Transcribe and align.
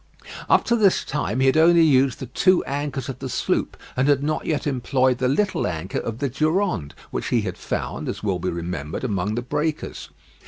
Up 0.49 0.63
to 0.63 0.75
this 0.75 1.05
time 1.05 1.41
he 1.41 1.45
had 1.45 1.57
only 1.57 1.83
used 1.83 2.19
the 2.19 2.25
two 2.25 2.63
anchors 2.63 3.07
of 3.07 3.19
the 3.19 3.29
sloop 3.29 3.77
and 3.95 4.07
had 4.07 4.23
not 4.23 4.47
yet 4.47 4.65
employed 4.65 5.19
the 5.19 5.27
little 5.27 5.67
anchor 5.67 5.99
of 5.99 6.17
the 6.17 6.27
Durande, 6.27 6.95
which 7.11 7.27
he 7.27 7.41
had 7.41 7.55
found, 7.55 8.09
as 8.09 8.23
will 8.23 8.39
be 8.39 8.49
remembered, 8.49 9.03
among 9.03 9.35
the 9.35 9.43
breakers. 9.43 10.09